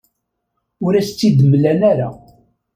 Ur 0.85 0.93
as-tt-id-mlan 0.95 1.79
ara. 1.91 2.09